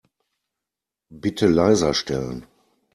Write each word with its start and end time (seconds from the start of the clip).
Bitte 1.11 1.45
leiser 1.45 1.93
stellen. 1.93 2.47